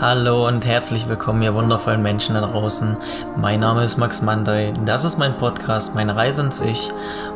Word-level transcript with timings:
Hallo 0.00 0.46
und 0.46 0.64
herzlich 0.64 1.08
willkommen, 1.08 1.42
ihr 1.42 1.54
wundervollen 1.54 2.04
Menschen 2.04 2.36
da 2.36 2.42
draußen. 2.42 2.96
Mein 3.36 3.58
Name 3.58 3.82
ist 3.82 3.96
Max 3.96 4.22
Mandey, 4.22 4.72
das 4.84 5.04
ist 5.04 5.18
mein 5.18 5.36
Podcast, 5.36 5.96
meine 5.96 6.14
Reise 6.14 6.42
ins 6.42 6.60
Ich 6.60 6.90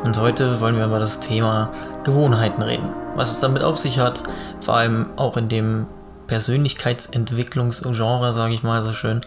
und 0.05 0.17
heute 0.17 0.61
wollen 0.61 0.77
wir 0.77 0.85
über 0.85 0.99
das 0.99 1.19
Thema 1.19 1.71
Gewohnheiten 2.05 2.61
reden. 2.61 2.87
Was 3.17 3.31
es 3.31 3.41
damit 3.41 3.65
auf 3.65 3.77
sich 3.77 3.99
hat, 3.99 4.23
vor 4.61 4.77
allem 4.77 5.09
auch 5.17 5.35
in 5.35 5.49
dem 5.49 5.87
Persönlichkeitsentwicklungsgenre, 6.27 8.33
sage 8.33 8.53
ich 8.53 8.63
mal 8.63 8.81
so 8.81 8.93
schön. 8.93 9.19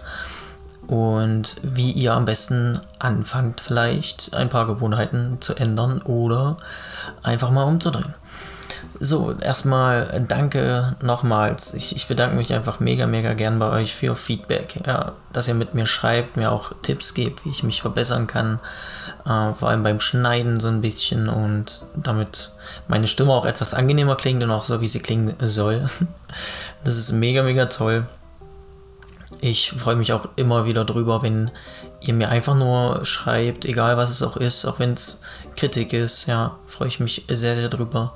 Und 0.86 1.56
wie 1.62 1.92
ihr 1.92 2.14
am 2.14 2.24
besten 2.24 2.80
anfangt, 2.98 3.60
vielleicht 3.60 4.34
ein 4.34 4.48
paar 4.48 4.66
Gewohnheiten 4.66 5.42
zu 5.42 5.54
ändern 5.54 6.00
oder 6.00 6.56
einfach 7.22 7.50
mal 7.50 7.64
umzudrehen. 7.64 8.14
So, 8.98 9.32
erstmal 9.32 10.24
danke 10.28 10.96
nochmals. 11.02 11.74
Ich, 11.74 11.94
ich, 11.94 12.08
bedanke 12.08 12.36
mich 12.36 12.52
einfach 12.54 12.80
mega, 12.80 13.06
mega 13.06 13.34
gern 13.34 13.58
bei 13.58 13.70
euch 13.70 13.94
für 13.94 14.16
Feedback. 14.16 14.80
Ja, 14.86 15.12
dass 15.32 15.48
ihr 15.48 15.54
mit 15.54 15.74
mir 15.74 15.86
schreibt, 15.86 16.36
mir 16.36 16.50
auch 16.50 16.72
Tipps 16.82 17.14
gebt, 17.14 17.44
wie 17.44 17.50
ich 17.50 17.62
mich 17.62 17.82
verbessern 17.82 18.26
kann. 18.26 18.60
Äh, 19.24 19.52
vor 19.54 19.68
allem 19.68 19.82
beim 19.82 20.00
Schneiden 20.00 20.60
so 20.60 20.68
ein 20.68 20.80
bisschen 20.80 21.28
und 21.28 21.84
damit 21.94 22.52
meine 22.88 23.08
Stimme 23.08 23.32
auch 23.32 23.44
etwas 23.44 23.74
angenehmer 23.74 24.16
klingt 24.16 24.42
und 24.42 24.50
auch 24.50 24.62
so, 24.62 24.80
wie 24.80 24.88
sie 24.88 25.00
klingen 25.00 25.34
soll. 25.40 25.86
Das 26.84 26.96
ist 26.96 27.10
mega, 27.10 27.42
mega 27.42 27.66
toll. 27.66 28.06
Ich 29.40 29.72
freue 29.72 29.96
mich 29.96 30.12
auch 30.12 30.28
immer 30.36 30.66
wieder 30.66 30.84
drüber, 30.84 31.20
wenn 31.22 31.50
ihr 32.00 32.14
mir 32.14 32.28
einfach 32.28 32.54
nur 32.54 33.04
schreibt, 33.04 33.64
egal 33.64 33.96
was 33.96 34.10
es 34.10 34.22
auch 34.22 34.36
ist, 34.36 34.64
auch 34.64 34.78
wenn 34.78 34.92
es 34.92 35.20
Kritik 35.56 35.92
ist, 35.92 36.26
ja, 36.26 36.58
freue 36.66 36.88
ich 36.88 37.00
mich 37.00 37.24
sehr, 37.28 37.56
sehr 37.56 37.68
drüber. 37.68 38.14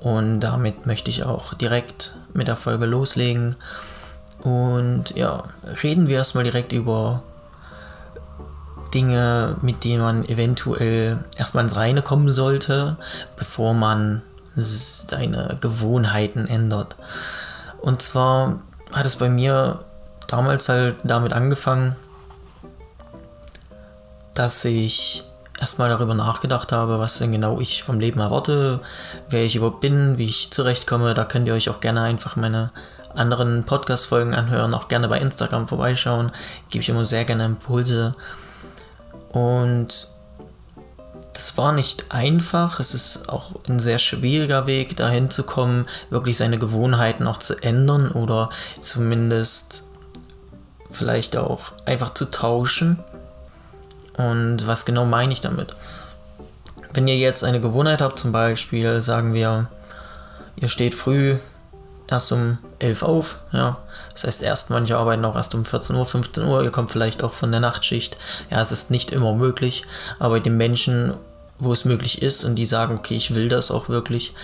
Und 0.00 0.40
damit 0.40 0.86
möchte 0.86 1.10
ich 1.10 1.24
auch 1.24 1.54
direkt 1.54 2.16
mit 2.32 2.48
der 2.48 2.56
Folge 2.56 2.86
loslegen. 2.86 3.56
Und 4.42 5.16
ja, 5.16 5.42
reden 5.82 6.08
wir 6.08 6.18
erstmal 6.18 6.44
direkt 6.44 6.72
über 6.72 7.22
Dinge, 8.94 9.56
mit 9.60 9.84
denen 9.84 10.02
man 10.02 10.24
eventuell 10.24 11.18
erstmal 11.36 11.64
ins 11.64 11.76
Reine 11.76 12.02
kommen 12.02 12.28
sollte, 12.28 12.96
bevor 13.36 13.74
man 13.74 14.22
seine 14.54 15.58
Gewohnheiten 15.60 16.46
ändert. 16.46 16.96
Und 17.80 18.02
zwar 18.02 18.60
hat 18.92 19.06
es 19.06 19.16
bei 19.16 19.28
mir 19.28 19.84
damals 20.26 20.68
halt 20.68 20.96
damit 21.04 21.32
angefangen, 21.32 21.96
dass 24.34 24.64
ich 24.64 25.24
erstmal 25.60 25.88
darüber 25.88 26.14
nachgedacht 26.14 26.72
habe, 26.72 26.98
was 26.98 27.18
denn 27.18 27.32
genau 27.32 27.60
ich 27.60 27.82
vom 27.82 28.00
Leben 28.00 28.20
erwarte, 28.20 28.80
wer 29.28 29.44
ich 29.44 29.56
überhaupt 29.56 29.80
bin, 29.80 30.18
wie 30.18 30.26
ich 30.26 30.50
zurechtkomme. 30.50 31.14
Da 31.14 31.24
könnt 31.24 31.48
ihr 31.48 31.54
euch 31.54 31.68
auch 31.68 31.80
gerne 31.80 32.02
einfach 32.02 32.36
meine 32.36 32.70
anderen 33.14 33.64
Podcast-Folgen 33.64 34.34
anhören, 34.34 34.74
auch 34.74 34.88
gerne 34.88 35.08
bei 35.08 35.18
Instagram 35.18 35.66
vorbeischauen. 35.66 36.30
Gebe 36.70 36.82
ich 36.82 36.88
immer 36.88 37.04
sehr 37.04 37.24
gerne 37.24 37.44
Impulse. 37.44 38.14
Und 39.30 40.08
das 41.32 41.56
war 41.56 41.72
nicht 41.72 42.06
einfach. 42.10 42.80
Es 42.80 42.94
ist 42.94 43.28
auch 43.28 43.52
ein 43.68 43.78
sehr 43.78 43.98
schwieriger 43.98 44.66
Weg, 44.66 44.96
dahin 44.96 45.30
zu 45.30 45.44
kommen, 45.44 45.86
wirklich 46.10 46.36
seine 46.36 46.58
Gewohnheiten 46.58 47.26
auch 47.26 47.38
zu 47.38 47.56
ändern 47.62 48.10
oder 48.10 48.50
zumindest 48.80 49.84
vielleicht 50.90 51.36
auch 51.36 51.72
einfach 51.84 52.14
zu 52.14 52.30
tauschen. 52.30 52.98
Und 54.18 54.66
was 54.66 54.84
genau 54.84 55.06
meine 55.06 55.32
ich 55.32 55.40
damit? 55.40 55.74
Wenn 56.92 57.08
ihr 57.08 57.16
jetzt 57.16 57.44
eine 57.44 57.60
Gewohnheit 57.60 58.02
habt, 58.02 58.18
zum 58.18 58.32
Beispiel 58.32 59.00
sagen 59.00 59.32
wir, 59.32 59.68
ihr 60.56 60.68
steht 60.68 60.94
früh 60.94 61.36
erst 62.10 62.32
um 62.32 62.58
11 62.80 63.02
auf, 63.02 63.38
ja. 63.52 63.78
Das 64.12 64.24
heißt, 64.24 64.42
erst 64.42 64.70
manche 64.70 64.96
arbeiten 64.96 65.24
auch 65.24 65.36
erst 65.36 65.54
um 65.54 65.64
14 65.64 65.94
Uhr, 65.94 66.04
15 66.04 66.44
Uhr, 66.44 66.64
ihr 66.64 66.70
kommt 66.70 66.90
vielleicht 66.90 67.22
auch 67.22 67.32
von 67.32 67.52
der 67.52 67.60
Nachtschicht. 67.60 68.16
Ja, 68.50 68.60
es 68.60 68.72
ist 68.72 68.90
nicht 68.90 69.12
immer 69.12 69.34
möglich, 69.34 69.84
aber 70.18 70.40
den 70.40 70.56
Menschen, 70.56 71.14
wo 71.58 71.72
es 71.72 71.84
möglich 71.84 72.22
ist 72.22 72.42
und 72.44 72.56
die 72.56 72.66
sagen, 72.66 72.98
okay, 72.98 73.14
ich 73.14 73.34
will 73.34 73.48
das 73.48 73.70
auch 73.70 73.88
wirklich, 73.88 74.34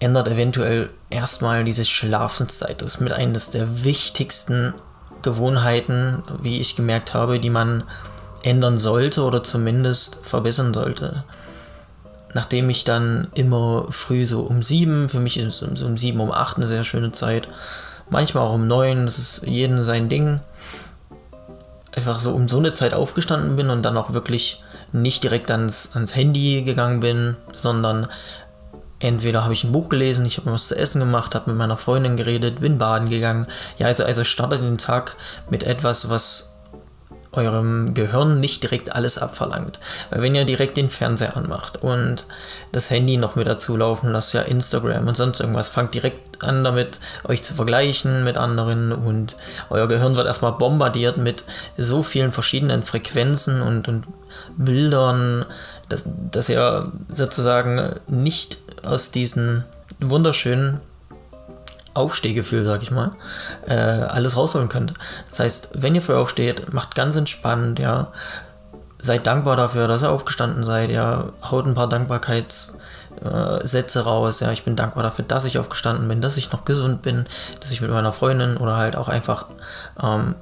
ändert 0.00 0.28
eventuell 0.28 0.90
erstmal 1.08 1.64
diese 1.64 1.84
Schlafenszeit. 1.84 2.82
Das 2.82 2.96
ist 2.96 3.00
mit 3.00 3.12
eines 3.12 3.50
der 3.50 3.84
wichtigsten 3.84 4.74
Gewohnheiten, 5.22 6.22
wie 6.42 6.60
ich 6.60 6.76
gemerkt 6.76 7.14
habe, 7.14 7.38
die 7.38 7.50
man 7.50 7.84
ändern 8.42 8.78
sollte 8.78 9.22
oder 9.22 9.42
zumindest 9.42 10.24
verbessern 10.24 10.74
sollte. 10.74 11.24
Nachdem 12.34 12.70
ich 12.70 12.84
dann 12.84 13.28
immer 13.34 13.86
früh 13.90 14.24
so 14.24 14.40
um 14.40 14.62
sieben, 14.62 15.08
für 15.08 15.20
mich 15.20 15.38
ist 15.38 15.58
so 15.58 15.86
um 15.86 15.96
sieben, 15.96 16.20
um 16.20 16.32
acht 16.32 16.56
eine 16.56 16.66
sehr 16.66 16.84
schöne 16.84 17.12
Zeit, 17.12 17.48
manchmal 18.08 18.46
auch 18.46 18.54
um 18.54 18.66
neun, 18.66 19.06
das 19.06 19.18
ist 19.18 19.46
jeden 19.46 19.84
sein 19.84 20.08
Ding, 20.08 20.40
einfach 21.94 22.20
so 22.20 22.32
um 22.32 22.48
so 22.48 22.58
eine 22.58 22.72
Zeit 22.72 22.94
aufgestanden 22.94 23.56
bin 23.56 23.70
und 23.70 23.82
dann 23.82 23.96
auch 23.96 24.14
wirklich 24.14 24.62
nicht 24.92 25.22
direkt 25.22 25.50
ans, 25.50 25.90
ans 25.94 26.14
Handy 26.14 26.62
gegangen 26.62 27.00
bin, 27.00 27.36
sondern 27.52 28.08
entweder 28.98 29.42
habe 29.42 29.52
ich 29.52 29.64
ein 29.64 29.72
Buch 29.72 29.88
gelesen, 29.88 30.24
ich 30.26 30.38
habe 30.38 30.48
mir 30.48 30.54
was 30.54 30.68
zu 30.68 30.76
essen 30.76 31.00
gemacht, 31.00 31.34
habe 31.34 31.50
mit 31.50 31.58
meiner 31.58 31.76
Freundin 31.76 32.16
geredet, 32.16 32.60
bin 32.60 32.78
baden 32.78 33.10
gegangen. 33.10 33.46
Ja, 33.78 33.88
also, 33.88 34.04
also 34.04 34.24
startet 34.24 34.60
den 34.60 34.78
Tag 34.78 35.16
mit 35.50 35.64
etwas, 35.64 36.08
was 36.08 36.51
eurem 37.32 37.94
Gehirn 37.94 38.40
nicht 38.40 38.62
direkt 38.62 38.94
alles 38.94 39.18
abverlangt. 39.18 39.80
Weil 40.10 40.22
wenn 40.22 40.34
ihr 40.34 40.44
direkt 40.44 40.76
den 40.76 40.90
Fernseher 40.90 41.36
anmacht 41.36 41.82
und 41.82 42.26
das 42.72 42.90
Handy 42.90 43.16
noch 43.16 43.36
mit 43.36 43.46
dazu 43.46 43.76
laufen 43.76 44.12
lasst, 44.12 44.34
ja 44.34 44.42
Instagram 44.42 45.08
und 45.08 45.16
sonst 45.16 45.40
irgendwas, 45.40 45.68
fangt 45.68 45.94
direkt 45.94 46.42
an 46.42 46.64
damit, 46.64 47.00
euch 47.24 47.42
zu 47.42 47.54
vergleichen 47.54 48.24
mit 48.24 48.36
anderen 48.36 48.92
und 48.92 49.36
euer 49.70 49.88
Gehirn 49.88 50.16
wird 50.16 50.26
erstmal 50.26 50.52
bombardiert 50.52 51.16
mit 51.16 51.44
so 51.76 52.02
vielen 52.02 52.32
verschiedenen 52.32 52.82
Frequenzen 52.82 53.62
und, 53.62 53.88
und 53.88 54.06
Bildern, 54.56 55.46
dass, 55.88 56.04
dass 56.30 56.48
ihr 56.48 56.92
sozusagen 57.08 57.94
nicht 58.08 58.58
aus 58.82 59.10
diesen 59.10 59.64
wunderschönen 60.00 60.80
Aufstehgefühl, 61.94 62.64
sag 62.64 62.82
ich 62.82 62.90
mal, 62.90 63.12
äh, 63.66 63.74
alles 63.74 64.36
rausholen 64.36 64.68
könnt. 64.68 64.94
Das 65.28 65.40
heißt, 65.40 65.70
wenn 65.74 65.94
ihr 65.94 66.02
früh 66.02 66.14
aufsteht, 66.14 66.72
macht 66.72 66.94
ganz 66.94 67.16
entspannt, 67.16 67.78
ja. 67.78 68.08
Seid 68.98 69.26
dankbar 69.26 69.56
dafür, 69.56 69.88
dass 69.88 70.02
ihr 70.02 70.10
aufgestanden 70.10 70.64
seid, 70.64 70.90
ja. 70.90 71.30
Haut 71.42 71.66
ein 71.66 71.74
paar 71.74 71.88
Dankbarkeitssätze 71.88 73.98
äh, 73.98 74.02
raus, 74.02 74.40
ja. 74.40 74.52
Ich 74.52 74.64
bin 74.64 74.76
dankbar 74.76 75.02
dafür, 75.02 75.24
dass 75.26 75.44
ich 75.44 75.58
aufgestanden 75.58 76.08
bin, 76.08 76.20
dass 76.20 76.36
ich 76.36 76.52
noch 76.52 76.64
gesund 76.64 77.02
bin, 77.02 77.24
dass 77.60 77.72
ich 77.72 77.80
mit 77.80 77.90
meiner 77.90 78.12
Freundin 78.12 78.56
oder 78.56 78.76
halt 78.76 78.96
auch 78.96 79.08
einfach 79.08 79.46
ähm, 80.02 80.34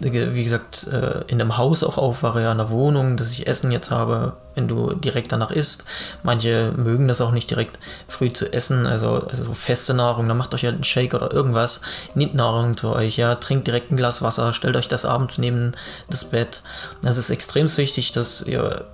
wie 0.00 0.44
gesagt, 0.44 0.86
äh, 0.86 1.24
in 1.26 1.40
einem 1.40 1.56
Haus 1.56 1.82
auch 1.82 1.98
aufwache, 1.98 2.42
ja, 2.42 2.52
in 2.52 2.58
der 2.58 2.70
Wohnung, 2.70 3.16
dass 3.16 3.32
ich 3.32 3.46
Essen 3.46 3.70
jetzt 3.70 3.90
habe, 3.90 4.34
wenn 4.54 4.68
du 4.68 4.94
direkt 4.94 5.32
danach 5.32 5.50
isst. 5.50 5.84
Manche 6.22 6.72
mögen 6.76 7.08
das 7.08 7.20
auch 7.20 7.30
nicht 7.30 7.50
direkt 7.50 7.78
früh 8.06 8.32
zu 8.32 8.52
essen, 8.52 8.86
also, 8.86 9.26
also 9.28 9.44
so 9.44 9.54
feste 9.54 9.94
Nahrung, 9.94 10.28
dann 10.28 10.36
macht 10.36 10.54
euch 10.54 10.64
halt 10.64 10.74
einen 10.74 10.84
Shake 10.84 11.14
oder 11.14 11.32
irgendwas, 11.32 11.80
nehmt 12.14 12.34
Nahrung 12.34 12.76
zu 12.76 12.90
euch, 12.90 13.16
ja, 13.16 13.34
trinkt 13.36 13.66
direkt 13.66 13.90
ein 13.90 13.96
Glas 13.96 14.22
Wasser, 14.22 14.52
stellt 14.52 14.76
euch 14.76 14.88
das 14.88 15.04
abends 15.04 15.38
neben 15.38 15.72
das 16.10 16.24
Bett. 16.24 16.62
Das 17.02 17.16
ist 17.16 17.30
extrem 17.30 17.74
wichtig, 17.76 18.12
dass 18.12 18.42
ihr, 18.42 18.84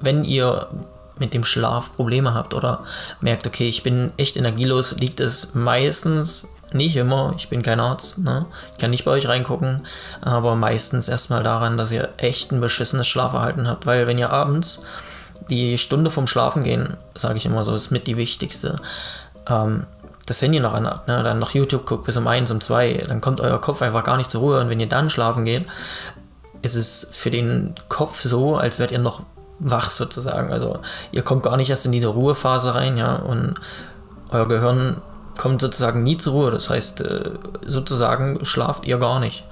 wenn 0.00 0.24
ihr 0.24 0.68
mit 1.18 1.34
dem 1.34 1.44
Schlaf 1.44 1.94
Probleme 1.94 2.34
habt 2.34 2.54
oder 2.54 2.84
merkt, 3.20 3.46
okay, 3.46 3.68
ich 3.68 3.82
bin 3.82 4.12
echt 4.16 4.36
energielos, 4.36 4.96
liegt 4.96 5.20
es 5.20 5.54
meistens 5.54 6.48
nicht 6.74 6.96
immer, 6.96 7.34
ich 7.36 7.48
bin 7.48 7.62
kein 7.62 7.80
Arzt, 7.80 8.18
ne? 8.18 8.46
ich 8.72 8.78
kann 8.78 8.90
nicht 8.90 9.04
bei 9.04 9.10
euch 9.12 9.28
reingucken, 9.28 9.82
aber 10.20 10.54
meistens 10.56 11.08
erstmal 11.08 11.42
daran, 11.42 11.76
dass 11.76 11.92
ihr 11.92 12.10
echt 12.16 12.52
ein 12.52 12.60
beschissenes 12.60 13.06
Schlafverhalten 13.06 13.68
habt, 13.68 13.86
weil 13.86 14.06
wenn 14.06 14.18
ihr 14.18 14.30
abends 14.30 14.82
die 15.50 15.78
Stunde 15.78 16.10
vom 16.10 16.26
Schlafen 16.26 16.64
gehen, 16.64 16.96
sage 17.14 17.36
ich 17.36 17.46
immer 17.46 17.64
so, 17.64 17.74
ist 17.74 17.90
mit 17.90 18.06
die 18.06 18.16
wichtigste, 18.16 18.76
ähm, 19.48 19.86
das 20.26 20.40
Handy 20.40 20.60
noch 20.60 20.74
anhabt, 20.74 21.08
ne? 21.08 21.22
dann 21.22 21.38
noch 21.38 21.50
YouTube 21.50 21.84
guckt 21.84 22.04
bis 22.04 22.16
um 22.16 22.26
1, 22.26 22.50
um 22.50 22.60
2, 22.60 23.04
dann 23.08 23.20
kommt 23.20 23.40
euer 23.40 23.60
Kopf 23.60 23.82
einfach 23.82 24.04
gar 24.04 24.16
nicht 24.16 24.30
zur 24.30 24.40
Ruhe 24.40 24.60
und 24.60 24.68
wenn 24.68 24.80
ihr 24.80 24.88
dann 24.88 25.10
schlafen 25.10 25.44
geht, 25.44 25.66
ist 26.62 26.76
es 26.76 27.08
für 27.10 27.30
den 27.30 27.74
Kopf 27.88 28.20
so, 28.22 28.56
als 28.56 28.78
wärt 28.78 28.92
ihr 28.92 29.00
noch 29.00 29.22
wach 29.58 29.90
sozusagen. 29.90 30.52
Also 30.52 30.80
ihr 31.10 31.22
kommt 31.22 31.42
gar 31.42 31.56
nicht 31.56 31.70
erst 31.70 31.86
in 31.86 31.92
diese 31.92 32.08
Ruhephase 32.08 32.74
rein, 32.74 32.96
ja, 32.96 33.16
und 33.16 33.54
euer 34.30 34.48
Gehirn 34.48 35.00
kommt 35.36 35.60
sozusagen 35.60 36.02
nie 36.02 36.18
zur 36.18 36.32
Ruhe. 36.32 36.50
Das 36.50 36.70
heißt, 36.70 37.00
äh, 37.00 37.30
sozusagen 37.66 38.44
schlaft 38.44 38.86
ihr 38.86 38.98
gar 38.98 39.20
nicht. 39.20 39.44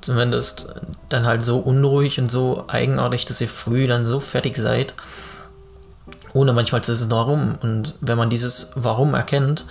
Zumindest 0.00 0.74
dann 1.08 1.26
halt 1.26 1.42
so 1.42 1.58
unruhig 1.58 2.18
und 2.18 2.30
so 2.30 2.64
eigenartig, 2.68 3.24
dass 3.24 3.40
ihr 3.40 3.48
früh 3.48 3.86
dann 3.86 4.04
so 4.04 4.18
fertig 4.18 4.56
seid, 4.56 4.94
ohne 6.34 6.52
manchmal 6.52 6.82
zu 6.82 6.92
wissen, 6.92 7.10
warum. 7.10 7.54
Und 7.62 7.94
wenn 8.00 8.18
man 8.18 8.30
dieses 8.30 8.70
Warum 8.74 9.14
erkennt, 9.14 9.64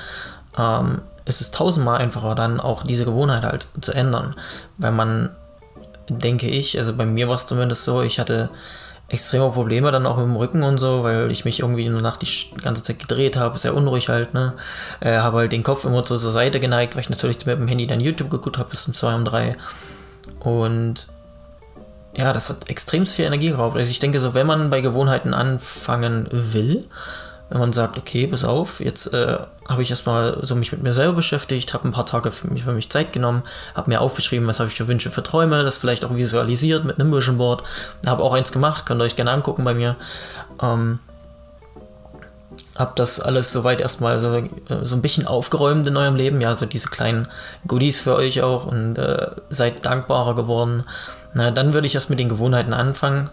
ähm, 0.57 1.01
ist 1.25 1.41
es 1.41 1.51
tausendmal 1.51 1.99
einfacher, 1.99 2.35
dann 2.35 2.59
auch 2.59 2.83
diese 2.83 3.05
Gewohnheit 3.05 3.43
halt 3.43 3.67
zu 3.81 3.91
ändern. 3.91 4.31
Weil 4.77 4.91
man, 4.91 5.29
denke 6.07 6.47
ich, 6.47 6.77
also 6.77 6.93
bei 6.93 7.05
mir 7.05 7.27
war 7.27 7.35
es 7.35 7.47
zumindest 7.47 7.83
so, 7.83 8.01
ich 8.01 8.19
hatte 8.19 8.49
extreme 9.11 9.49
Probleme 9.51 9.91
dann 9.91 10.05
auch 10.05 10.17
mit 10.17 10.25
dem 10.25 10.35
Rücken 10.35 10.63
und 10.63 10.77
so, 10.77 11.03
weil 11.03 11.31
ich 11.31 11.43
mich 11.43 11.59
irgendwie 11.59 11.85
in 11.85 11.91
der 11.91 12.01
Nacht 12.01 12.21
die 12.21 12.61
ganze 12.61 12.81
Zeit 12.81 12.99
gedreht 12.99 13.35
habe, 13.35 13.59
sehr 13.59 13.75
unruhig 13.75 14.09
halt, 14.09 14.33
ne. 14.33 14.53
Äh, 15.01 15.17
habe 15.17 15.39
halt 15.39 15.51
den 15.51 15.63
Kopf 15.63 15.83
immer 15.85 16.03
zur 16.03 16.17
Seite 16.17 16.59
geneigt, 16.59 16.95
weil 16.95 17.01
ich 17.01 17.09
natürlich 17.09 17.45
mit 17.45 17.59
dem 17.59 17.67
Handy 17.67 17.87
dann 17.87 17.99
YouTube 17.99 18.29
geguckt 18.29 18.57
habe 18.57 18.69
bis 18.69 18.87
um 18.87 18.93
2 18.93 19.15
und 19.15 19.25
3. 19.25 19.57
Und 20.39 21.07
ja, 22.15 22.33
das 22.33 22.49
hat 22.49 22.69
extrem 22.69 23.05
viel 23.05 23.25
Energie 23.25 23.49
geraubt. 23.49 23.75
Also 23.75 23.89
ich 23.89 23.99
denke 23.99 24.19
so, 24.19 24.33
wenn 24.33 24.47
man 24.47 24.69
bei 24.69 24.81
Gewohnheiten 24.81 25.33
anfangen 25.33 26.27
will, 26.31 26.85
wenn 27.51 27.59
man 27.59 27.73
sagt, 27.73 27.97
okay, 27.97 28.27
pass 28.27 28.45
auf, 28.45 28.79
jetzt 28.79 29.13
äh, 29.13 29.37
habe 29.67 29.83
ich 29.83 29.89
erstmal 29.89 30.39
so 30.41 30.55
mich 30.55 30.71
mit 30.71 30.83
mir 30.83 30.93
selber 30.93 31.13
beschäftigt, 31.13 31.73
habe 31.73 31.85
ein 31.85 31.91
paar 31.91 32.05
Tage 32.05 32.31
für 32.31 32.47
mich, 32.47 32.63
für 32.63 32.71
mich 32.71 32.89
Zeit 32.89 33.11
genommen, 33.11 33.43
habe 33.75 33.89
mir 33.89 33.99
aufgeschrieben, 33.99 34.47
was 34.47 34.61
habe 34.61 34.69
ich 34.69 34.75
für 34.75 34.87
Wünsche, 34.87 35.11
für 35.11 35.21
Träume, 35.21 35.65
das 35.65 35.77
vielleicht 35.77 36.05
auch 36.05 36.15
visualisiert 36.15 36.85
mit 36.85 36.97
einem 36.97 37.11
Vision 37.11 37.37
Board. 37.37 37.63
Habe 38.05 38.23
auch 38.23 38.33
eins 38.33 38.53
gemacht, 38.53 38.85
könnt 38.85 39.01
ihr 39.01 39.03
euch 39.03 39.17
gerne 39.17 39.31
angucken 39.31 39.65
bei 39.65 39.73
mir. 39.73 39.97
Ähm, 40.61 40.99
habe 42.77 42.93
das 42.95 43.19
alles 43.19 43.51
soweit 43.51 43.81
erstmal 43.81 44.21
so, 44.21 44.33
äh, 44.33 44.47
so 44.83 44.95
ein 44.95 45.01
bisschen 45.01 45.27
aufgeräumt 45.27 45.85
in 45.85 45.97
eurem 45.97 46.15
Leben, 46.15 46.39
ja, 46.39 46.55
so 46.55 46.65
diese 46.65 46.87
kleinen 46.87 47.27
Goodies 47.67 47.99
für 47.99 48.15
euch 48.15 48.41
auch 48.41 48.65
und 48.65 48.97
äh, 48.97 49.27
seid 49.49 49.85
dankbarer 49.85 50.35
geworden. 50.35 50.85
Na, 51.33 51.51
dann 51.51 51.73
würde 51.73 51.87
ich 51.87 51.95
erst 51.95 52.09
mit 52.09 52.19
den 52.19 52.29
Gewohnheiten 52.29 52.73
anfangen. 52.73 53.29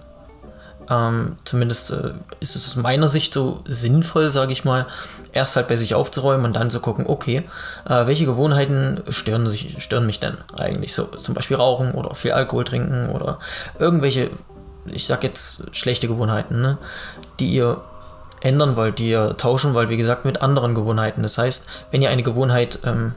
Ähm, 0.90 1.36
zumindest 1.44 1.90
äh, 1.90 2.12
ist 2.40 2.56
es 2.56 2.66
aus 2.66 2.76
meiner 2.76 3.08
Sicht 3.08 3.34
so 3.34 3.62
sinnvoll, 3.66 4.30
sage 4.30 4.52
ich 4.52 4.64
mal, 4.64 4.86
erst 5.32 5.56
halt 5.56 5.68
bei 5.68 5.76
sich 5.76 5.94
aufzuräumen 5.94 6.46
und 6.46 6.56
dann 6.56 6.70
zu 6.70 6.80
gucken, 6.80 7.06
okay, 7.06 7.42
äh, 7.88 8.06
welche 8.06 8.24
Gewohnheiten 8.24 9.02
stören, 9.10 9.46
sich, 9.46 9.82
stören 9.82 10.06
mich 10.06 10.20
denn 10.20 10.38
eigentlich? 10.56 10.94
So 10.94 11.04
zum 11.04 11.34
Beispiel 11.34 11.56
Rauchen 11.56 11.92
oder 11.92 12.14
viel 12.14 12.32
Alkohol 12.32 12.64
trinken 12.64 13.10
oder 13.10 13.38
irgendwelche, 13.78 14.30
ich 14.86 15.06
sag 15.06 15.24
jetzt 15.24 15.64
schlechte 15.72 16.08
Gewohnheiten, 16.08 16.62
ne, 16.62 16.78
die 17.38 17.50
ihr 17.50 17.82
ändern 18.40 18.76
wollt, 18.76 18.98
die 18.98 19.10
ihr 19.10 19.36
tauschen 19.36 19.74
wollt, 19.74 19.90
wie 19.90 19.96
gesagt, 19.96 20.24
mit 20.24 20.42
anderen 20.42 20.74
Gewohnheiten. 20.74 21.22
Das 21.22 21.38
heißt, 21.38 21.68
wenn 21.90 22.02
ihr 22.02 22.10
eine 22.10 22.22
Gewohnheit 22.22 22.78
ähm, 22.84 23.14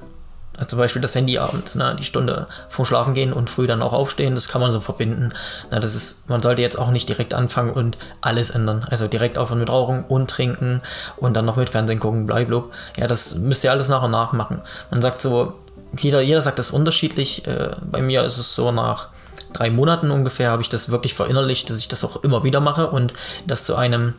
also 0.58 0.70
zum 0.70 0.80
Beispiel 0.80 1.02
das 1.02 1.16
Handy 1.16 1.38
abends, 1.38 1.76
ne, 1.76 1.96
die 1.98 2.04
Stunde 2.04 2.48
vor 2.70 2.86
Schlafen 2.86 3.14
gehen 3.14 3.34
und 3.34 3.50
früh 3.50 3.68
dann 3.68 3.82
auch 3.82 3.94
aufstehen, 3.94 4.36
das 4.36 4.48
kann 4.48 4.62
man 4.62 4.72
so 4.72 4.80
verbinden. 4.80 5.30
Na, 5.72 5.80
das 5.80 5.96
ist, 5.96 6.30
man 6.30 6.42
sollte 6.42 6.62
jetzt 6.62 6.78
auch 6.78 6.92
nicht 6.92 7.08
direkt 7.08 7.34
anfangen 7.34 7.72
und 7.72 7.98
alles 8.20 8.50
ändern. 8.50 8.86
Also 8.90 9.08
direkt 9.08 9.38
aufhören 9.38 9.60
mit 9.60 9.70
Rauchen 9.70 10.04
und 10.04 10.30
Trinken 10.30 10.82
und 11.18 11.36
dann 11.36 11.46
noch 11.46 11.56
mit 11.56 11.70
Fernsehen 11.70 12.00
gucken, 12.00 12.28
blablabla. 12.28 12.66
Ja, 12.98 13.08
das 13.08 13.36
müsst 13.36 13.64
ihr 13.64 13.72
alles 13.72 13.88
nach 13.88 14.04
und 14.04 14.12
nach 14.12 14.34
machen. 14.34 14.62
Man 14.92 15.02
sagt 15.02 15.22
so, 15.22 15.54
jeder, 15.98 16.22
jeder 16.22 16.42
sagt 16.42 16.60
das 16.60 16.72
unterschiedlich. 16.72 17.48
Äh, 17.48 17.72
bei 17.90 18.02
mir 18.02 18.24
ist 18.24 18.38
es 18.38 18.54
so 18.54 18.72
nach 18.72 19.08
drei 19.54 19.70
Monaten 19.70 20.12
ungefähr 20.12 20.50
habe 20.50 20.62
ich 20.62 20.70
das 20.70 20.90
wirklich 20.90 21.14
verinnerlicht, 21.14 21.70
dass 21.70 21.78
ich 21.78 21.88
das 21.88 22.04
auch 22.04 22.24
immer 22.24 22.44
wieder 22.44 22.60
mache 22.60 22.90
und 22.90 23.14
das 23.48 23.66
zu 23.66 23.76
einem 23.76 24.14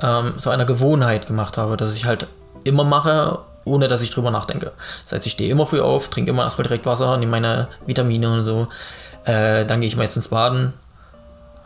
ähm, 0.00 0.38
zu 0.38 0.50
einer 0.50 0.64
Gewohnheit 0.64 1.26
gemacht 1.26 1.56
habe, 1.56 1.76
dass 1.76 1.96
ich 1.96 2.04
halt 2.04 2.26
immer 2.64 2.84
mache 2.84 3.40
ohne 3.66 3.88
dass 3.88 4.00
ich 4.00 4.10
drüber 4.10 4.30
nachdenke. 4.30 4.72
Das 5.02 5.12
heißt, 5.12 5.26
ich 5.26 5.32
stehe 5.32 5.50
immer 5.50 5.66
früh 5.66 5.80
auf, 5.80 6.08
trinke 6.08 6.30
immer 6.30 6.44
erstmal 6.44 6.66
direkt 6.66 6.86
Wasser, 6.86 7.16
nehme 7.18 7.32
meine 7.32 7.68
Vitamine 7.84 8.32
und 8.32 8.44
so. 8.44 8.68
Äh, 9.24 9.66
dann 9.66 9.80
gehe 9.80 9.88
ich 9.88 9.96
meistens 9.96 10.28
baden, 10.28 10.72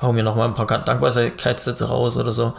hau 0.03 0.13
mir 0.13 0.25
nochmal 0.25 0.49
ein 0.49 0.55
paar 0.55 0.67
Dankbarkeitssätze 0.67 1.89
raus 1.89 2.17
oder 2.17 2.33
so. 2.33 2.55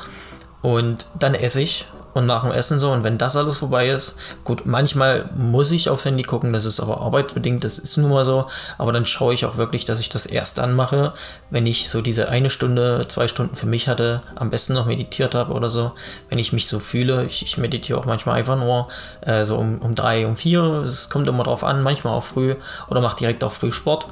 Und 0.62 1.08
dann 1.18 1.34
esse 1.34 1.60
ich 1.60 1.88
und 2.14 2.26
nach 2.26 2.44
dem 2.44 2.52
Essen 2.52 2.80
so. 2.80 2.92
Und 2.92 3.04
wenn 3.04 3.18
das 3.18 3.36
alles 3.36 3.58
vorbei 3.58 3.90
ist, 3.90 4.16
gut, 4.44 4.66
manchmal 4.66 5.30
muss 5.36 5.72
ich 5.72 5.90
aufs 5.90 6.06
Handy 6.06 6.24
gucken, 6.24 6.54
das 6.54 6.66
ist 6.66 6.80
aber 6.80 7.02
arbeitsbedingt, 7.02 7.64
das 7.64 7.80
ist 7.80 7.98
nun 7.98 8.12
mal 8.12 8.26
so. 8.26 8.48
Aber 8.78 8.92
dann 8.92 9.06
schaue 9.06 9.34
ich 9.34 9.46
auch 9.46 9.58
wirklich, 9.58 9.86
dass 9.86 10.00
ich 10.00 10.10
das 10.10 10.26
erst 10.26 10.58
dann 10.58 10.74
mache, 10.76 11.14
wenn 11.50 11.66
ich 11.66 11.90
so 11.90 12.02
diese 12.02 12.30
eine 12.30 12.50
Stunde, 12.50 13.06
zwei 13.08 13.28
Stunden 13.28 13.56
für 13.56 13.68
mich 13.68 13.88
hatte, 13.88 14.22
am 14.36 14.50
besten 14.50 14.74
noch 14.74 14.86
meditiert 14.86 15.36
habe 15.36 15.54
oder 15.54 15.70
so. 15.70 15.92
Wenn 16.30 16.40
ich 16.40 16.54
mich 16.54 16.68
so 16.68 16.80
fühle, 16.80 17.26
ich, 17.26 17.44
ich 17.44 17.58
meditiere 17.58 18.00
auch 18.00 18.06
manchmal 18.06 18.38
einfach 18.38 18.58
nur 18.58 18.88
äh, 19.22 19.46
so 19.46 19.58
um, 19.58 19.80
um 19.80 19.96
drei, 19.96 20.26
um 20.26 20.36
vier. 20.36 20.62
Es 20.86 21.10
kommt 21.10 21.28
immer 21.28 21.44
drauf 21.44 21.64
an, 21.64 21.84
manchmal 21.84 22.14
auch 22.14 22.24
früh 22.24 22.56
oder 22.90 23.02
mache 23.02 23.18
direkt 23.18 23.44
auch 23.44 23.52
früh 23.52 23.72
Sport. 23.72 24.08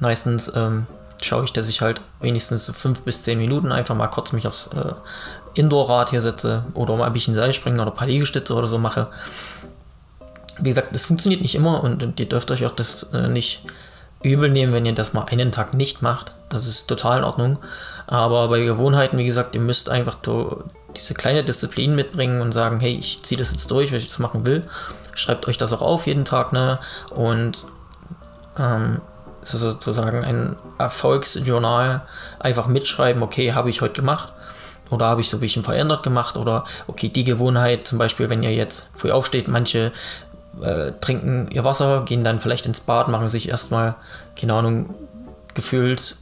Meistens 0.00 0.52
ähm, 0.54 0.86
schaue 1.24 1.44
ich, 1.44 1.52
dass 1.52 1.68
ich 1.68 1.80
halt 1.80 2.00
wenigstens 2.20 2.70
fünf 2.74 3.02
bis 3.02 3.22
zehn 3.22 3.38
Minuten 3.38 3.72
einfach 3.72 3.94
mal 3.94 4.08
kurz 4.08 4.32
mich 4.32 4.46
aufs 4.46 4.68
äh, 4.68 4.94
Indoor-Rad 5.54 6.10
hier 6.10 6.20
setze 6.20 6.64
oder 6.74 6.96
mal 6.96 7.06
ein 7.06 7.12
bisschen 7.12 7.34
Seil 7.34 7.52
springen 7.52 7.80
oder 7.80 7.90
ein 7.90 7.96
paar 7.96 8.06
Liegestütze 8.06 8.54
oder 8.54 8.66
so 8.66 8.78
mache. 8.78 9.08
Wie 10.58 10.70
gesagt, 10.70 10.94
das 10.94 11.04
funktioniert 11.04 11.42
nicht 11.42 11.54
immer 11.54 11.82
und, 11.82 12.02
und 12.02 12.20
ihr 12.20 12.28
dürft 12.28 12.50
euch 12.50 12.64
auch 12.66 12.72
das 12.72 13.04
äh, 13.12 13.28
nicht 13.28 13.64
übel 14.22 14.48
nehmen, 14.48 14.72
wenn 14.72 14.86
ihr 14.86 14.94
das 14.94 15.12
mal 15.12 15.24
einen 15.24 15.52
Tag 15.52 15.74
nicht 15.74 16.02
macht. 16.02 16.32
Das 16.48 16.66
ist 16.66 16.86
total 16.86 17.18
in 17.18 17.24
Ordnung. 17.24 17.58
Aber 18.06 18.48
bei 18.48 18.60
Gewohnheiten, 18.60 19.18
wie 19.18 19.24
gesagt, 19.24 19.54
ihr 19.54 19.60
müsst 19.60 19.88
einfach 19.88 20.16
so 20.24 20.64
diese 20.96 21.14
kleine 21.14 21.44
Disziplin 21.44 21.94
mitbringen 21.94 22.40
und 22.40 22.52
sagen, 22.52 22.80
hey, 22.80 22.96
ich 22.96 23.22
ziehe 23.22 23.38
das 23.38 23.52
jetzt 23.52 23.70
durch, 23.70 23.90
weil 23.90 23.98
ich 23.98 24.08
das 24.08 24.18
machen 24.18 24.46
will. 24.46 24.66
Schreibt 25.14 25.48
euch 25.48 25.58
das 25.58 25.72
auch 25.72 25.82
auf 25.82 26.06
jeden 26.06 26.24
Tag, 26.24 26.52
ne? 26.52 26.78
Und 27.10 27.64
ähm, 28.58 29.00
sozusagen 29.44 30.24
ein 30.24 30.56
Erfolgsjournal 30.78 32.02
einfach 32.38 32.66
mitschreiben, 32.66 33.22
okay, 33.22 33.52
habe 33.52 33.70
ich 33.70 33.80
heute 33.80 33.94
gemacht 33.94 34.32
oder 34.90 35.06
habe 35.06 35.20
ich 35.20 35.30
so 35.30 35.36
ein 35.36 35.40
bisschen 35.40 35.64
verändert 35.64 36.02
gemacht 36.02 36.36
oder 36.36 36.64
okay, 36.86 37.08
die 37.08 37.24
Gewohnheit, 37.24 37.86
zum 37.86 37.98
Beispiel, 37.98 38.30
wenn 38.30 38.42
ihr 38.42 38.52
jetzt 38.52 38.90
früh 38.94 39.10
aufsteht, 39.10 39.48
manche 39.48 39.92
äh, 40.62 40.92
trinken 41.00 41.48
ihr 41.50 41.64
Wasser, 41.64 42.02
gehen 42.04 42.24
dann 42.24 42.40
vielleicht 42.40 42.66
ins 42.66 42.80
Bad, 42.80 43.08
machen 43.08 43.28
sich 43.28 43.48
erstmal, 43.48 43.94
keine 44.38 44.54
Ahnung, 44.54 44.94
gefühlt 45.54 46.16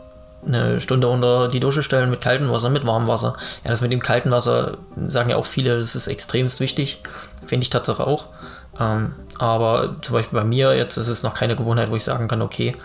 eine 0.44 0.80
Stunde 0.80 1.08
unter 1.08 1.48
die 1.48 1.60
Dusche 1.60 1.82
stellen 1.82 2.10
mit 2.10 2.20
kaltem 2.20 2.50
Wasser, 2.50 2.68
mit 2.68 2.86
warmem 2.86 3.08
Wasser. 3.08 3.34
Ja, 3.64 3.70
das 3.70 3.80
mit 3.80 3.92
dem 3.92 4.02
kalten 4.02 4.30
Wasser 4.30 4.78
sagen 5.06 5.30
ja 5.30 5.36
auch 5.36 5.46
viele, 5.46 5.78
das 5.78 5.94
ist 5.94 6.08
extremst 6.08 6.60
wichtig. 6.60 7.00
Finde 7.46 7.64
ich 7.64 7.70
tatsächlich 7.70 8.06
auch. 8.06 8.26
Ähm, 8.80 9.14
aber 9.38 9.96
zum 10.02 10.14
Beispiel 10.14 10.38
bei 10.38 10.44
mir 10.44 10.76
jetzt 10.76 10.96
ist 10.96 11.08
es 11.08 11.22
noch 11.22 11.34
keine 11.34 11.56
Gewohnheit, 11.56 11.90
wo 11.90 11.96
ich 11.96 12.04
sagen 12.04 12.28
kann, 12.28 12.42
okay, 12.42 12.76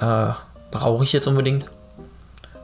äh, 0.00 0.32
brauche 0.70 1.04
ich 1.04 1.12
jetzt 1.12 1.26
unbedingt 1.26 1.64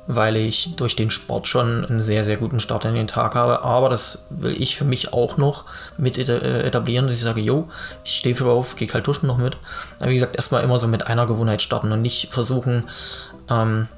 weil 0.07 0.37
ich 0.37 0.73
durch 0.77 0.97
den 0.97 1.11
Sport 1.11 1.49
schon 1.49 1.85
einen 1.85 2.01
sehr, 2.01 2.25
sehr 2.25 2.37
guten 2.37 2.61
Start 2.61 2.85
in 2.85 2.95
den 2.95 3.07
Tag 3.07 3.35
habe. 3.35 3.63
Aber 3.63 3.89
das 3.89 4.25
will 4.29 4.61
ich 4.61 4.77
für 4.77 4.85
mich 4.85 5.13
auch 5.13 5.37
noch 5.37 5.65
mit 5.97 6.19
etablieren, 6.19 7.07
dass 7.07 7.17
ich 7.17 7.23
sage, 7.23 7.41
jo, 7.41 7.69
ich 8.05 8.17
stehe 8.17 8.35
für 8.35 8.51
auf, 8.51 8.77
gehe 8.77 8.89
kalt 8.89 9.07
duschen 9.07 9.27
noch 9.27 9.39
mit. 9.39 9.57
Aber 10.01 10.11
wie 10.11 10.15
gesagt, 10.15 10.37
erstmal 10.37 10.63
immer 10.63 10.79
so 10.79 10.89
mit 10.89 11.07
einer 11.07 11.27
Gewohnheit 11.27 11.63
starten 11.63 11.91
und 11.91 12.03
nicht 12.03 12.33
versuchen, 12.33 12.85
ähm, 13.51 13.89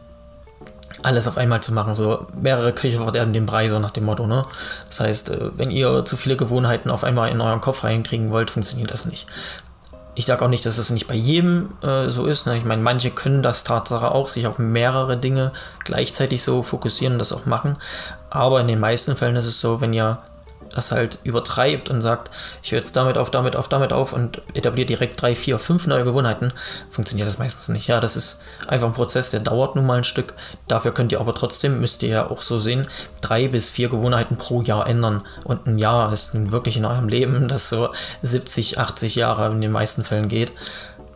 alles 1.03 1.29
auf 1.29 1.37
einmal 1.37 1.63
zu 1.63 1.73
machen. 1.73 1.95
So 1.95 2.27
mehrere 2.41 2.73
Köche 2.73 2.99
verderben 2.99 3.33
den 3.33 3.47
Brei, 3.47 3.69
so 3.69 3.79
nach 3.79 3.91
dem 3.91 4.05
Motto. 4.05 4.27
Ne? 4.27 4.47
Das 4.89 5.01
heißt, 5.01 5.31
äh, 5.31 5.51
wenn 5.57 5.71
ihr 5.71 6.05
zu 6.05 6.17
viele 6.17 6.37
Gewohnheiten 6.37 6.91
auf 6.91 7.05
einmal 7.05 7.31
in 7.31 7.41
euren 7.41 7.61
Kopf 7.61 7.83
reinkriegen 7.83 8.31
wollt, 8.31 8.51
funktioniert 8.51 8.93
das 8.93 9.07
nicht 9.07 9.27
ich 10.17 10.25
sage 10.25 10.43
auch 10.45 10.49
nicht, 10.49 10.65
dass 10.65 10.77
das 10.77 10.91
nicht 10.91 11.07
bei 11.07 11.15
jedem 11.15 11.69
äh, 11.83 12.09
so 12.09 12.25
ist. 12.25 12.47
Ne? 12.47 12.57
Ich 12.57 12.65
meine, 12.65 12.81
manche 12.81 13.11
können 13.11 13.43
das 13.43 13.65
Tatsache 13.65 14.11
auch, 14.11 14.29
sich 14.29 14.47
auf 14.47 14.59
mehrere 14.59 15.19
Dinge 15.19 15.53
gleichzeitig 15.85 16.43
so 16.43 16.63
fokussieren 16.63 17.13
und 17.15 17.19
das 17.19 17.33
auch 17.33 17.45
machen. 17.45 17.77
Aber 18.31 18.61
in 18.61 18.67
den 18.67 18.81
meisten 18.81 19.15
Fällen 19.15 19.37
ist 19.37 19.45
es 19.45 19.61
so, 19.61 19.83
wenn 19.83 19.93
ihr 19.93 20.19
das 20.77 20.93
halt 20.93 21.19
übertreibt 21.25 21.89
und 21.89 22.03
sagt, 22.03 22.31
ich 22.63 22.73
höre 22.73 22.79
jetzt 22.79 22.97
damit 22.97 23.19
auf, 23.19 23.31
damit 23.31 23.57
auf, 23.57 23.69
damit 23.69 23.93
auf 23.93 24.13
und 24.13 24.43
etabliert 24.55 24.89
direkt 24.89 25.21
drei, 25.21 25.35
vier, 25.35 25.59
fünf 25.59 25.87
neue 25.87 26.05
Gewohnheiten, 26.05 26.53
funktioniert 26.91 27.29
das 27.29 27.39
meistens 27.39 27.69
nicht. 27.69 27.87
Ja, 27.87 28.01
das 28.01 28.17
ist 28.17 28.41
einfach 28.67 28.89
ein 28.89 28.95
Prozess, 28.95 29.31
der 29.31 29.41
dauert 29.41 29.77
nun 29.77 29.87
mal 29.87 29.99
ein 29.99 30.05
Stück. 30.05 30.35
Dafür 30.69 30.93
könnt 30.93 31.13
ihr 31.13 31.21
aber 31.21 31.35
trotzdem, 31.35 31.81
müsst 31.81 32.03
ihr 32.03 32.09
ja 32.09 32.31
auch 32.31 32.43
so 32.43 32.59
sehen, 32.59 32.89
drei 33.21 33.49
bis 33.49 33.71
vier 33.71 33.89
Gewohnheiten 33.89 34.37
pro 34.37 34.63
Jahr 34.63 34.87
ändern. 34.87 35.23
Und 35.45 35.67
ein 35.67 35.79
Jahr 35.79 36.13
ist 36.13 36.35
nun 36.35 36.53
wirklich 36.53 36.77
in 36.77 36.85
eurem 36.85 37.09
Leben, 37.09 37.49
das 37.49 37.69
so 37.69 37.91
70, 38.23 38.79
80 38.79 39.15
Jahre 39.17 39.51
in 39.51 39.61
den 39.61 39.73
meisten 39.73 40.05
Fällen 40.05 40.29
geht, 40.29 40.53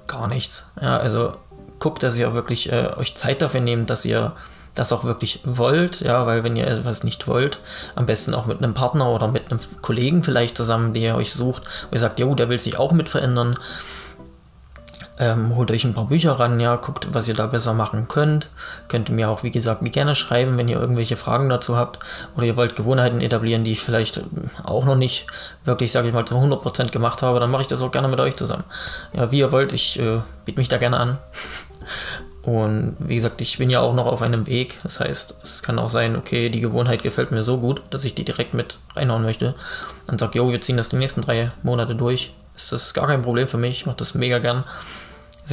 gar 0.06 0.28
nichts. 0.28 0.66
Ja, 0.80 0.98
also 0.98 1.34
guckt, 1.78 2.02
dass 2.02 2.16
ihr 2.16 2.34
wirklich 2.34 2.72
äh, 2.72 2.90
euch 2.96 3.14
Zeit 3.14 3.42
dafür 3.42 3.60
nehmt, 3.60 3.90
dass 3.90 4.04
ihr 4.04 4.32
das 4.74 4.92
auch 4.92 5.04
wirklich 5.04 5.40
wollt, 5.44 6.00
ja, 6.00 6.26
weil 6.26 6.44
wenn 6.44 6.56
ihr 6.56 6.66
etwas 6.66 7.04
nicht 7.04 7.26
wollt, 7.26 7.58
am 7.96 8.06
besten 8.06 8.34
auch 8.34 8.46
mit 8.46 8.58
einem 8.58 8.74
Partner 8.74 9.10
oder 9.10 9.28
mit 9.28 9.50
einem 9.50 9.60
Kollegen 9.82 10.22
vielleicht 10.22 10.56
zusammen, 10.56 10.94
der 10.94 11.16
euch 11.16 11.32
sucht, 11.32 11.64
wo 11.90 11.94
ihr 11.96 12.00
sagt, 12.00 12.18
jo, 12.18 12.34
der 12.34 12.48
will 12.48 12.60
sich 12.60 12.78
auch 12.78 12.92
mit 12.92 13.08
verändern, 13.08 13.56
ähm, 15.20 15.54
holt 15.54 15.70
euch 15.70 15.84
ein 15.84 15.92
paar 15.92 16.06
Bücher 16.06 16.32
ran, 16.32 16.58
ja, 16.60 16.76
guckt, 16.76 17.08
was 17.12 17.28
ihr 17.28 17.34
da 17.34 17.46
besser 17.46 17.74
machen 17.74 18.08
könnt. 18.08 18.48
Könnt 18.88 19.10
ihr 19.10 19.14
mir 19.14 19.28
auch, 19.28 19.42
wie 19.42 19.50
gesagt, 19.50 19.82
gerne 19.92 20.14
schreiben, 20.14 20.56
wenn 20.56 20.66
ihr 20.66 20.80
irgendwelche 20.80 21.16
Fragen 21.16 21.50
dazu 21.50 21.76
habt 21.76 21.98
oder 22.36 22.46
ihr 22.46 22.56
wollt 22.56 22.74
Gewohnheiten 22.74 23.20
etablieren, 23.20 23.62
die 23.62 23.72
ich 23.72 23.80
vielleicht 23.80 24.22
auch 24.64 24.86
noch 24.86 24.96
nicht 24.96 25.26
wirklich, 25.66 25.92
sage 25.92 26.08
ich 26.08 26.14
mal, 26.14 26.24
zu 26.24 26.36
100% 26.36 26.90
gemacht 26.90 27.20
habe, 27.20 27.38
dann 27.38 27.50
mache 27.50 27.62
ich 27.62 27.68
das 27.68 27.82
auch 27.82 27.90
gerne 27.90 28.08
mit 28.08 28.18
euch 28.18 28.36
zusammen. 28.36 28.64
Ja, 29.12 29.30
wie 29.30 29.40
ihr 29.40 29.52
wollt, 29.52 29.74
ich 29.74 30.00
äh, 30.00 30.20
biete 30.46 30.58
mich 30.58 30.68
da 30.68 30.78
gerne 30.78 30.98
an. 30.98 31.18
Und 32.42 32.96
wie 32.98 33.16
gesagt, 33.16 33.40
ich 33.40 33.58
bin 33.58 33.68
ja 33.68 33.80
auch 33.80 33.94
noch 33.94 34.06
auf 34.06 34.22
einem 34.22 34.46
Weg. 34.46 34.78
Das 34.82 35.00
heißt, 35.00 35.36
es 35.42 35.62
kann 35.62 35.78
auch 35.78 35.90
sein, 35.90 36.16
okay, 36.16 36.48
die 36.48 36.60
Gewohnheit 36.60 37.02
gefällt 37.02 37.32
mir 37.32 37.42
so 37.42 37.58
gut, 37.58 37.82
dass 37.90 38.04
ich 38.04 38.14
die 38.14 38.24
direkt 38.24 38.54
mit 38.54 38.78
reinhauen 38.96 39.22
möchte. 39.22 39.54
Dann 40.06 40.18
sagt, 40.18 40.34
jo, 40.34 40.50
wir 40.50 40.60
ziehen 40.60 40.78
das 40.78 40.88
die 40.88 40.96
nächsten 40.96 41.20
drei 41.20 41.52
Monate 41.62 41.94
durch. 41.94 42.32
Das 42.54 42.72
ist 42.72 42.94
gar 42.94 43.06
kein 43.06 43.22
Problem 43.22 43.46
für 43.46 43.58
mich. 43.58 43.78
Ich 43.78 43.86
mache 43.86 43.96
das 43.96 44.14
mega 44.14 44.38
gern. 44.38 44.64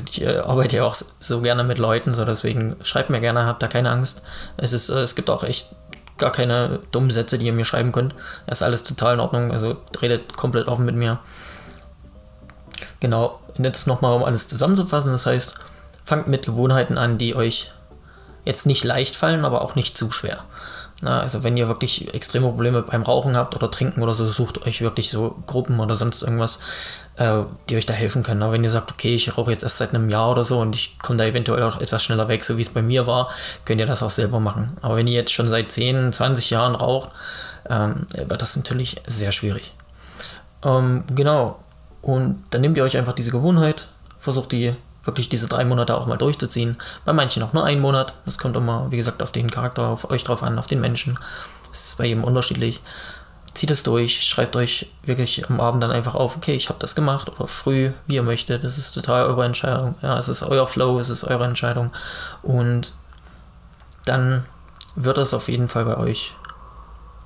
Ich 0.05 0.21
äh, 0.21 0.37
arbeite 0.37 0.77
ja 0.77 0.83
auch 0.83 0.95
so 1.19 1.41
gerne 1.41 1.63
mit 1.63 1.77
Leuten, 1.77 2.13
so 2.13 2.23
deswegen 2.23 2.75
schreibt 2.83 3.09
mir 3.09 3.19
gerne, 3.19 3.45
habt 3.45 3.63
da 3.63 3.67
keine 3.67 3.89
Angst. 3.89 4.21
Es, 4.55 4.71
ist, 4.71 4.89
äh, 4.89 4.99
es 4.99 5.15
gibt 5.15 5.29
auch 5.29 5.43
echt 5.43 5.75
gar 6.17 6.31
keine 6.31 6.79
dummen 6.91 7.09
Sätze, 7.09 7.37
die 7.37 7.47
ihr 7.47 7.53
mir 7.53 7.65
schreiben 7.65 7.91
könnt. 7.91 8.13
Das 8.45 8.59
ist 8.59 8.63
alles 8.63 8.83
total 8.83 9.15
in 9.15 9.19
Ordnung. 9.19 9.51
Also 9.51 9.77
redet 10.01 10.37
komplett 10.37 10.67
offen 10.67 10.85
mit 10.85 10.95
mir. 10.95 11.19
Genau, 12.99 13.39
und 13.57 13.63
jetzt 13.63 13.87
nochmal, 13.87 14.15
um 14.15 14.23
alles 14.23 14.47
zusammenzufassen. 14.47 15.11
Das 15.11 15.25
heißt, 15.25 15.59
fangt 16.07 16.29
mit 16.29 16.45
Gewohnheiten 16.45 16.97
an, 16.97 17.17
die 17.17 17.35
euch 17.35 17.71
jetzt 18.45 18.65
nicht 18.65 18.85
leicht 18.85 19.17
fallen, 19.17 19.43
aber 19.43 19.61
auch 19.61 19.75
nicht 19.75 19.97
zu 19.97 20.09
schwer. 20.09 20.45
Na, 21.01 21.19
also 21.19 21.43
wenn 21.43 21.57
ihr 21.57 21.67
wirklich 21.67 22.13
extreme 22.13 22.47
Probleme 22.47 22.81
beim 22.81 23.03
Rauchen 23.03 23.35
habt 23.35 23.55
oder 23.55 23.69
Trinken 23.69 24.01
oder 24.01 24.13
so, 24.15 24.25
sucht 24.25 24.65
euch 24.65 24.79
wirklich 24.81 25.11
so 25.11 25.35
Gruppen 25.45 25.81
oder 25.81 25.97
sonst 25.97 26.23
irgendwas, 26.23 26.59
äh, 27.17 27.41
die 27.69 27.75
euch 27.75 27.85
da 27.85 27.93
helfen 27.93 28.23
können. 28.23 28.41
Aber 28.41 28.53
wenn 28.53 28.63
ihr 28.63 28.69
sagt, 28.69 28.89
okay, 28.89 29.13
ich 29.15 29.37
rauche 29.37 29.51
jetzt 29.51 29.63
erst 29.63 29.77
seit 29.77 29.93
einem 29.93 30.09
Jahr 30.09 30.31
oder 30.31 30.45
so 30.45 30.59
und 30.59 30.73
ich 30.75 30.97
komme 30.97 31.17
da 31.17 31.25
eventuell 31.25 31.61
auch 31.61 31.81
etwas 31.81 32.03
schneller 32.03 32.29
weg, 32.29 32.45
so 32.45 32.57
wie 32.57 32.61
es 32.61 32.69
bei 32.69 32.81
mir 32.81 33.05
war, 33.05 33.29
könnt 33.65 33.81
ihr 33.81 33.85
das 33.85 34.01
auch 34.01 34.09
selber 34.09 34.39
machen. 34.39 34.77
Aber 34.81 34.95
wenn 34.95 35.07
ihr 35.07 35.13
jetzt 35.13 35.33
schon 35.33 35.49
seit 35.49 35.71
10, 35.71 36.13
20 36.13 36.49
Jahren 36.49 36.73
raucht, 36.73 37.09
ähm, 37.69 38.07
wird 38.15 38.41
das 38.41 38.55
natürlich 38.55 38.95
sehr 39.05 39.33
schwierig. 39.33 39.73
Ähm, 40.63 41.03
genau. 41.13 41.59
Und 42.01 42.43
dann 42.51 42.61
nehmt 42.61 42.77
ihr 42.77 42.83
euch 42.85 42.95
einfach 42.95 43.13
diese 43.13 43.31
Gewohnheit, 43.31 43.89
versucht 44.17 44.53
die 44.53 44.73
wirklich 45.07 45.29
diese 45.29 45.47
drei 45.47 45.65
Monate 45.65 45.95
auch 45.95 46.05
mal 46.05 46.17
durchzuziehen. 46.17 46.77
Bei 47.05 47.13
manchen 47.13 47.41
auch 47.41 47.53
nur 47.53 47.63
einen 47.63 47.81
Monat. 47.81 48.13
Das 48.25 48.37
kommt 48.37 48.55
immer, 48.55 48.91
wie 48.91 48.97
gesagt, 48.97 49.23
auf 49.23 49.31
den 49.31 49.49
Charakter, 49.49 49.87
auf 49.87 50.11
euch 50.11 50.23
drauf 50.23 50.43
an, 50.43 50.59
auf 50.59 50.67
den 50.67 50.81
Menschen. 50.81 51.17
Das 51.71 51.85
ist 51.85 51.97
bei 51.97 52.05
jedem 52.05 52.23
unterschiedlich. 52.23 52.81
Zieht 53.53 53.71
es 53.71 53.81
durch, 53.81 54.23
schreibt 54.23 54.55
euch 54.55 54.91
wirklich 55.03 55.49
am 55.49 55.59
Abend 55.59 55.81
dann 55.81 55.91
einfach 55.91 56.13
auf, 56.13 56.35
okay, 56.35 56.53
ich 56.53 56.69
habe 56.69 56.77
das 56.77 56.93
gemacht 56.93 57.31
oder 57.31 57.47
früh, 57.47 57.91
wie 58.05 58.15
ihr 58.15 58.23
möchtet. 58.23 58.63
Das 58.63 58.77
ist 58.77 58.91
total 58.91 59.23
eure 59.25 59.45
Entscheidung. 59.45 59.95
Ja, 60.03 60.19
es 60.19 60.27
ist 60.27 60.43
euer 60.43 60.67
Flow, 60.67 60.99
es 60.99 61.09
ist 61.09 61.23
eure 61.23 61.45
Entscheidung. 61.45 61.91
Und 62.43 62.93
dann 64.05 64.45
wird 64.95 65.17
es 65.17 65.33
auf 65.33 65.49
jeden 65.49 65.69
Fall 65.69 65.85
bei 65.85 65.97
euch 65.97 66.35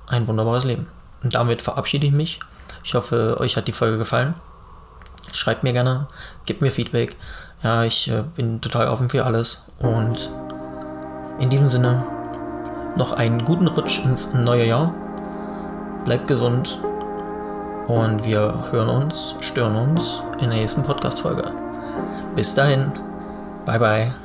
ein 0.06 0.26
wunderbares 0.26 0.64
Leben. 0.64 0.88
Und 1.22 1.34
damit 1.34 1.60
verabschiede 1.62 2.06
ich 2.06 2.12
mich. 2.12 2.40
Ich 2.84 2.94
hoffe, 2.94 3.36
euch 3.40 3.56
hat 3.56 3.68
die 3.68 3.72
Folge 3.72 3.98
gefallen. 3.98 4.34
Schreibt 5.32 5.62
mir 5.64 5.72
gerne, 5.72 6.06
gebt 6.46 6.62
mir 6.62 6.70
Feedback. 6.70 7.16
Ja, 7.62 7.84
ich 7.84 8.10
äh, 8.10 8.22
bin 8.36 8.60
total 8.60 8.88
offen 8.88 9.08
für 9.08 9.24
alles. 9.24 9.62
Und 9.80 10.30
in 11.38 11.50
diesem 11.50 11.68
Sinne 11.68 12.02
noch 12.96 13.12
einen 13.12 13.44
guten 13.44 13.66
Rutsch 13.66 14.04
ins 14.04 14.32
neue 14.34 14.66
Jahr. 14.66 14.94
Bleibt 16.04 16.28
gesund. 16.28 16.78
Und 17.88 18.24
wir 18.24 18.70
hören 18.70 18.88
uns, 18.88 19.34
stören 19.40 19.74
uns 19.76 20.22
in 20.40 20.50
der 20.50 20.60
nächsten 20.60 20.82
Podcast-Folge. 20.82 21.50
Bis 22.36 22.54
dahin. 22.54 22.92
Bye 23.66 23.78
bye. 23.78 24.21